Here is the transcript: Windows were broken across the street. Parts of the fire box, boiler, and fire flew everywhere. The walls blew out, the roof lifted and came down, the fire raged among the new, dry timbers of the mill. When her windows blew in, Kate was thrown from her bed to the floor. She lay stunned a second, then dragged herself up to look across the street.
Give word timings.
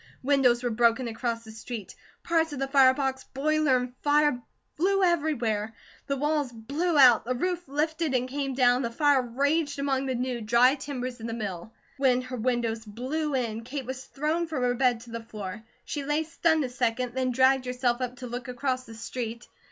Windows 0.23 0.63
were 0.63 0.71
broken 0.71 1.07
across 1.07 1.43
the 1.43 1.51
street. 1.51 1.93
Parts 2.23 2.51
of 2.53 2.57
the 2.57 2.67
fire 2.67 2.95
box, 2.95 3.23
boiler, 3.23 3.77
and 3.77 3.93
fire 4.01 4.41
flew 4.75 5.03
everywhere. 5.03 5.75
The 6.07 6.17
walls 6.17 6.51
blew 6.51 6.97
out, 6.97 7.23
the 7.23 7.35
roof 7.35 7.67
lifted 7.67 8.15
and 8.15 8.27
came 8.27 8.55
down, 8.55 8.81
the 8.81 8.89
fire 8.89 9.21
raged 9.21 9.77
among 9.77 10.07
the 10.07 10.15
new, 10.15 10.41
dry 10.41 10.73
timbers 10.73 11.19
of 11.19 11.27
the 11.27 11.33
mill. 11.33 11.71
When 11.97 12.23
her 12.23 12.37
windows 12.37 12.83
blew 12.83 13.35
in, 13.35 13.63
Kate 13.63 13.85
was 13.85 14.05
thrown 14.05 14.47
from 14.47 14.63
her 14.63 14.73
bed 14.73 15.01
to 15.01 15.11
the 15.11 15.21
floor. 15.23 15.61
She 15.85 16.03
lay 16.03 16.23
stunned 16.23 16.63
a 16.63 16.69
second, 16.69 17.13
then 17.13 17.29
dragged 17.29 17.65
herself 17.65 18.01
up 18.01 18.15
to 18.15 18.25
look 18.27 18.47
across 18.47 18.85
the 18.85 18.95
street. 18.95 19.47